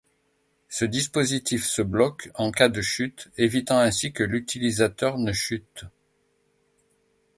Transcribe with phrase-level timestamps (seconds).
[0.67, 5.85] Ce dispositif se bloque en cas de chute évitant ainsi que l'utilisateur ne chute.